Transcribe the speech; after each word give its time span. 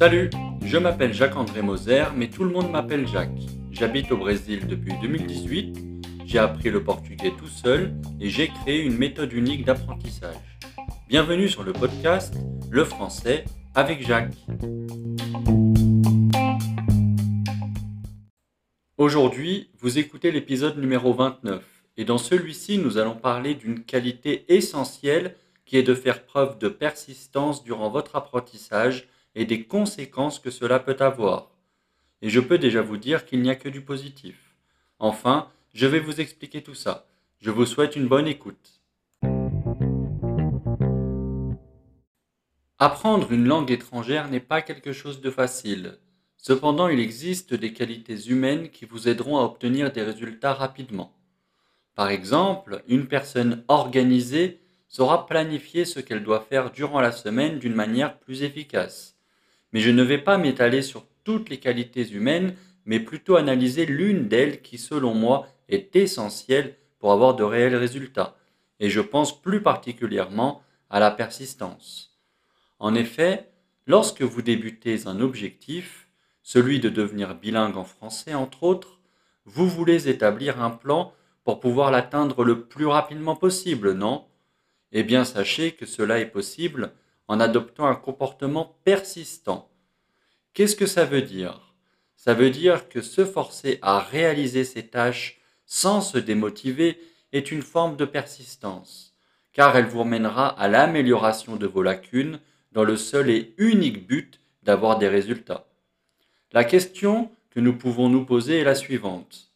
Salut, 0.00 0.30
je 0.64 0.78
m'appelle 0.78 1.12
Jacques-André 1.12 1.60
Moser, 1.60 2.04
mais 2.16 2.30
tout 2.30 2.44
le 2.44 2.50
monde 2.50 2.70
m'appelle 2.70 3.06
Jacques. 3.06 3.30
J'habite 3.70 4.10
au 4.12 4.16
Brésil 4.16 4.66
depuis 4.66 4.94
2018, 5.02 5.76
j'ai 6.24 6.38
appris 6.38 6.70
le 6.70 6.82
portugais 6.82 7.32
tout 7.38 7.48
seul 7.48 7.94
et 8.20 8.30
j'ai 8.30 8.48
créé 8.48 8.80
une 8.82 8.96
méthode 8.96 9.32
unique 9.32 9.64
d'apprentissage. 9.64 10.36
Bienvenue 11.08 11.48
sur 11.48 11.64
le 11.64 11.72
podcast 11.72 12.34
Le 12.70 12.84
français 12.84 13.44
avec 13.74 14.06
Jacques. 14.06 14.32
Aujourd'hui, 18.96 19.70
vous 19.80 19.98
écoutez 19.98 20.30
l'épisode 20.30 20.78
numéro 20.78 21.12
29 21.12 21.62
et 21.96 22.04
dans 22.04 22.16
celui-ci, 22.16 22.78
nous 22.78 22.96
allons 22.96 23.16
parler 23.16 23.54
d'une 23.54 23.84
qualité 23.84 24.44
essentielle 24.48 25.34
qui 25.70 25.76
est 25.76 25.84
de 25.84 25.94
faire 25.94 26.24
preuve 26.24 26.58
de 26.58 26.68
persistance 26.68 27.62
durant 27.62 27.90
votre 27.90 28.16
apprentissage 28.16 29.08
et 29.36 29.44
des 29.44 29.66
conséquences 29.66 30.40
que 30.40 30.50
cela 30.50 30.80
peut 30.80 30.96
avoir. 30.98 31.52
Et 32.22 32.28
je 32.28 32.40
peux 32.40 32.58
déjà 32.58 32.82
vous 32.82 32.96
dire 32.96 33.24
qu'il 33.24 33.40
n'y 33.40 33.50
a 33.50 33.54
que 33.54 33.68
du 33.68 33.80
positif. 33.80 34.56
Enfin, 34.98 35.48
je 35.72 35.86
vais 35.86 36.00
vous 36.00 36.20
expliquer 36.20 36.64
tout 36.64 36.74
ça. 36.74 37.06
Je 37.38 37.52
vous 37.52 37.66
souhaite 37.66 37.94
une 37.94 38.08
bonne 38.08 38.26
écoute. 38.26 38.80
Apprendre 42.80 43.30
une 43.30 43.46
langue 43.46 43.70
étrangère 43.70 44.28
n'est 44.28 44.40
pas 44.40 44.62
quelque 44.62 44.92
chose 44.92 45.20
de 45.20 45.30
facile. 45.30 45.98
Cependant, 46.36 46.88
il 46.88 46.98
existe 46.98 47.54
des 47.54 47.72
qualités 47.72 48.26
humaines 48.26 48.70
qui 48.70 48.86
vous 48.86 49.08
aideront 49.08 49.38
à 49.38 49.44
obtenir 49.44 49.92
des 49.92 50.02
résultats 50.02 50.54
rapidement. 50.54 51.16
Par 51.94 52.10
exemple, 52.10 52.82
une 52.88 53.06
personne 53.06 53.62
organisée 53.68 54.59
saura 54.90 55.26
planifier 55.26 55.84
ce 55.84 56.00
qu'elle 56.00 56.24
doit 56.24 56.40
faire 56.40 56.72
durant 56.72 57.00
la 57.00 57.12
semaine 57.12 57.60
d'une 57.60 57.74
manière 57.76 58.18
plus 58.18 58.42
efficace. 58.42 59.16
Mais 59.72 59.80
je 59.80 59.90
ne 59.90 60.02
vais 60.02 60.18
pas 60.18 60.36
m'étaler 60.36 60.82
sur 60.82 61.06
toutes 61.22 61.48
les 61.48 61.58
qualités 61.58 62.10
humaines, 62.10 62.56
mais 62.84 62.98
plutôt 62.98 63.36
analyser 63.36 63.86
l'une 63.86 64.26
d'elles 64.26 64.62
qui, 64.62 64.78
selon 64.78 65.14
moi, 65.14 65.46
est 65.68 65.94
essentielle 65.94 66.74
pour 66.98 67.12
avoir 67.12 67.36
de 67.36 67.44
réels 67.44 67.76
résultats. 67.76 68.36
Et 68.80 68.90
je 68.90 69.00
pense 69.00 69.40
plus 69.40 69.62
particulièrement 69.62 70.60
à 70.90 70.98
la 70.98 71.12
persistance. 71.12 72.18
En 72.80 72.96
effet, 72.96 73.48
lorsque 73.86 74.22
vous 74.22 74.42
débutez 74.42 75.06
un 75.06 75.20
objectif, 75.20 76.08
celui 76.42 76.80
de 76.80 76.88
devenir 76.88 77.36
bilingue 77.36 77.76
en 77.76 77.84
français 77.84 78.34
entre 78.34 78.64
autres, 78.64 78.98
vous 79.44 79.68
voulez 79.68 80.08
établir 80.08 80.60
un 80.60 80.70
plan 80.70 81.12
pour 81.44 81.60
pouvoir 81.60 81.92
l'atteindre 81.92 82.42
le 82.42 82.64
plus 82.64 82.86
rapidement 82.86 83.36
possible, 83.36 83.92
non? 83.92 84.26
Eh 84.92 85.02
bien 85.02 85.24
sachez 85.24 85.72
que 85.72 85.86
cela 85.86 86.18
est 86.18 86.26
possible 86.26 86.92
en 87.28 87.40
adoptant 87.40 87.86
un 87.86 87.94
comportement 87.94 88.76
persistant. 88.84 89.70
Qu'est-ce 90.52 90.76
que 90.76 90.86
ça 90.86 91.04
veut 91.04 91.22
dire? 91.22 91.74
Ça 92.16 92.34
veut 92.34 92.50
dire 92.50 92.88
que 92.88 93.00
se 93.00 93.24
forcer 93.24 93.78
à 93.82 94.00
réaliser 94.00 94.64
ses 94.64 94.86
tâches 94.88 95.40
sans 95.64 96.00
se 96.00 96.18
démotiver 96.18 96.98
est 97.32 97.52
une 97.52 97.62
forme 97.62 97.96
de 97.96 98.04
persistance, 98.04 99.14
car 99.52 99.76
elle 99.76 99.86
vous 99.86 100.04
mènera 100.04 100.48
à 100.48 100.68
l'amélioration 100.68 101.56
de 101.56 101.66
vos 101.66 101.82
lacunes 101.82 102.40
dans 102.72 102.84
le 102.84 102.96
seul 102.96 103.30
et 103.30 103.54
unique 103.58 104.06
but 104.06 104.40
d'avoir 104.62 104.98
des 104.98 105.08
résultats. 105.08 105.66
La 106.52 106.64
question 106.64 107.30
que 107.50 107.60
nous 107.60 107.76
pouvons 107.76 108.08
nous 108.08 108.24
poser 108.24 108.58
est 108.58 108.64
la 108.64 108.74
suivante. 108.74 109.49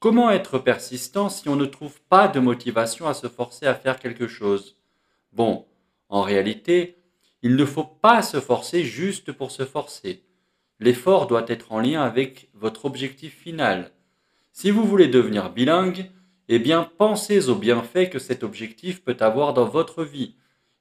Comment 0.00 0.30
être 0.30 0.58
persistant 0.58 1.28
si 1.28 1.50
on 1.50 1.56
ne 1.56 1.66
trouve 1.66 2.00
pas 2.08 2.26
de 2.26 2.40
motivation 2.40 3.06
à 3.06 3.12
se 3.12 3.28
forcer 3.28 3.66
à 3.66 3.74
faire 3.74 3.98
quelque 3.98 4.28
chose? 4.28 4.78
Bon, 5.34 5.66
en 6.08 6.22
réalité, 6.22 6.96
il 7.42 7.54
ne 7.54 7.66
faut 7.66 7.84
pas 7.84 8.22
se 8.22 8.40
forcer 8.40 8.82
juste 8.82 9.30
pour 9.30 9.50
se 9.50 9.66
forcer. 9.66 10.24
L'effort 10.78 11.26
doit 11.26 11.44
être 11.48 11.72
en 11.72 11.80
lien 11.80 12.00
avec 12.00 12.48
votre 12.54 12.86
objectif 12.86 13.36
final. 13.36 13.90
Si 14.52 14.70
vous 14.70 14.86
voulez 14.86 15.06
devenir 15.06 15.50
bilingue, 15.50 16.10
eh 16.48 16.58
bien 16.58 16.90
pensez 16.96 17.50
aux 17.50 17.56
bienfaits 17.56 18.08
que 18.08 18.18
cet 18.18 18.42
objectif 18.42 19.04
peut 19.04 19.18
avoir 19.20 19.52
dans 19.52 19.68
votre 19.68 20.02
vie 20.02 20.34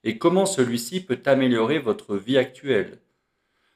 et 0.06 0.18
comment 0.18 0.46
celui-ci 0.46 1.02
peut 1.02 1.22
améliorer 1.26 1.80
votre 1.80 2.16
vie 2.16 2.38
actuelle. 2.38 3.02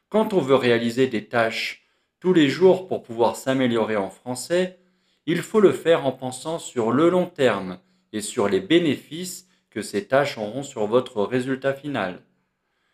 Quand 0.07 0.31
on 0.31 0.39
veut 0.39 0.55
réaliser 0.55 1.07
des 1.07 1.25
tâches 1.27 1.85
tous 2.21 2.31
les 2.31 2.47
jours 2.47 2.87
pour 2.87 3.03
pouvoir 3.03 3.35
s'améliorer 3.35 3.97
en 3.97 4.09
français, 4.09 4.79
il 5.25 5.41
faut 5.41 5.59
le 5.59 5.71
faire 5.71 6.05
en 6.05 6.11
pensant 6.11 6.59
sur 6.59 6.91
le 6.91 7.09
long 7.09 7.27
terme 7.27 7.79
et 8.11 8.21
sur 8.21 8.47
les 8.49 8.59
bénéfices 8.59 9.47
que 9.69 9.81
ces 9.81 10.07
tâches 10.07 10.37
auront 10.37 10.63
sur 10.63 10.85
votre 10.85 11.23
résultat 11.23 11.73
final. 11.73 12.21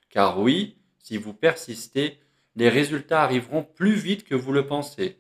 Car 0.10 0.40
oui, 0.40 0.78
si 1.00 1.18
vous 1.18 1.34
persistez, 1.34 2.20
les 2.56 2.70
résultats 2.70 3.24
arriveront 3.24 3.64
plus 3.64 3.94
vite 3.94 4.24
que 4.24 4.36
vous 4.36 4.52
le 4.52 4.66
pensez. 4.66 5.18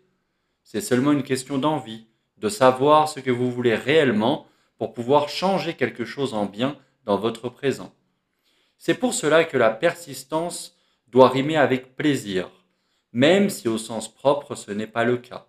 C'est 0.63 0.81
seulement 0.81 1.11
une 1.11 1.23
question 1.23 1.57
d'envie, 1.57 2.07
de 2.37 2.49
savoir 2.49 3.09
ce 3.09 3.19
que 3.19 3.31
vous 3.31 3.51
voulez 3.51 3.75
réellement 3.75 4.47
pour 4.77 4.93
pouvoir 4.93 5.29
changer 5.29 5.73
quelque 5.73 6.05
chose 6.05 6.33
en 6.33 6.45
bien 6.45 6.77
dans 7.05 7.17
votre 7.17 7.49
présent. 7.49 7.93
C'est 8.77 8.93
pour 8.93 9.13
cela 9.13 9.43
que 9.43 9.57
la 9.57 9.71
persistance 9.71 10.77
doit 11.07 11.29
rimer 11.29 11.57
avec 11.57 11.95
plaisir, 11.95 12.49
même 13.11 13.49
si 13.49 13.67
au 13.67 13.77
sens 13.77 14.13
propre 14.13 14.55
ce 14.55 14.71
n'est 14.71 14.87
pas 14.87 15.03
le 15.03 15.17
cas. 15.17 15.48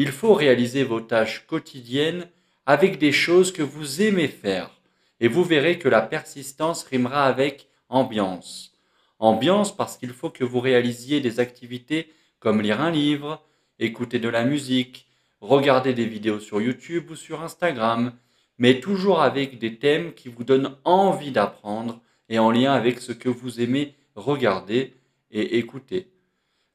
Il 0.00 0.12
faut 0.12 0.32
réaliser 0.32 0.84
vos 0.84 1.00
tâches 1.00 1.44
quotidiennes 1.48 2.28
avec 2.66 2.98
des 2.98 3.10
choses 3.10 3.50
que 3.52 3.64
vous 3.64 4.00
aimez 4.00 4.28
faire, 4.28 4.80
et 5.18 5.26
vous 5.26 5.42
verrez 5.42 5.80
que 5.80 5.88
la 5.88 6.02
persistance 6.02 6.84
rimera 6.84 7.24
avec 7.24 7.68
ambiance. 7.88 8.78
Ambiance 9.18 9.76
parce 9.76 9.96
qu'il 9.96 10.10
faut 10.10 10.30
que 10.30 10.44
vous 10.44 10.60
réalisiez 10.60 11.20
des 11.20 11.40
activités 11.40 12.12
comme 12.38 12.62
lire 12.62 12.80
un 12.80 12.92
livre, 12.92 13.44
écouter 13.80 14.20
de 14.20 14.28
la 14.28 14.44
musique, 14.44 15.08
regarder 15.40 15.94
des 15.94 16.06
vidéos 16.06 16.38
sur 16.38 16.60
YouTube 16.60 17.10
ou 17.10 17.16
sur 17.16 17.42
Instagram, 17.42 18.12
mais 18.56 18.78
toujours 18.78 19.20
avec 19.20 19.58
des 19.58 19.78
thèmes 19.80 20.14
qui 20.14 20.28
vous 20.28 20.44
donnent 20.44 20.76
envie 20.84 21.32
d'apprendre 21.32 22.00
et 22.28 22.38
en 22.38 22.52
lien 22.52 22.72
avec 22.72 23.00
ce 23.00 23.10
que 23.10 23.28
vous 23.28 23.60
aimez 23.60 23.96
regarder 24.14 24.94
et 25.32 25.58
écouter. 25.58 26.12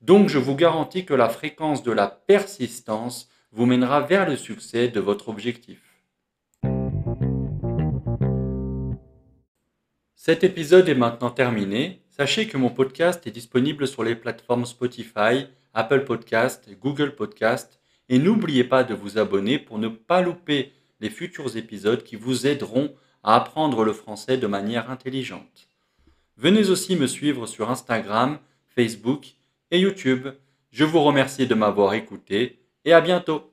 Donc 0.03 0.28
je 0.28 0.38
vous 0.38 0.56
garantis 0.56 1.06
que 1.06 1.14
la 1.14 1.30
fréquence 1.30 1.81
de 1.81 1.94
la 1.94 2.08
persistance 2.08 3.30
vous 3.53 3.66
mènera 3.66 4.02
vers 4.02 4.28
le 4.28 4.36
succès 4.36 4.90
de 4.90 5.00
votre 5.00 5.30
objectif. 5.30 5.80
Cet 10.14 10.44
épisode 10.44 10.90
est 10.90 10.96
maintenant 10.96 11.30
terminé. 11.30 12.02
Sachez 12.09 12.47
que 12.47 12.58
mon 12.58 12.69
podcast 12.69 13.25
est 13.28 13.31
disponible 13.31 13.88
sur 13.88 14.03
les 14.03 14.16
plateformes 14.16 14.66
Spotify, 14.66 15.47
Apple 15.74 16.03
Podcast, 16.03 16.70
Google 16.81 17.16
Podcast 17.16 17.80
et 18.09 18.20
n'oubliez 18.20 18.66
pas 18.66 18.84
de 18.84 18.94
vous 18.94 19.18
abonner 19.18 19.58
pour 19.58 19.80
ne 19.80 19.88
pas 19.88 20.22
louper 20.22 20.74
les 21.00 21.09
futurs 21.09 21.56
épisodes 21.56 22.03
qui 22.03 22.18
vous 22.18 22.46
aideront 22.46 22.94
à 23.24 23.38
apprendre 23.38 23.85
le 23.85 23.94
français 23.94 24.38
de 24.38 24.47
manière 24.47 24.91
intelligente. 24.91 25.70
Venez 26.35 26.70
aussi 26.70 26.97
me 26.97 27.08
suivre 27.08 27.46
sur 27.46 27.70
Instagram, 27.70 28.40
Facebook 28.68 29.35
et 29.73 29.79
YouTube. 29.79 30.28
Je 30.72 30.85
vous 30.85 31.01
remercie 31.01 31.47
de 31.47 31.56
m'avoir 31.56 31.95
écouté 31.95 32.59
et 32.85 32.94
à 32.94 33.01
bientôt. 33.01 33.53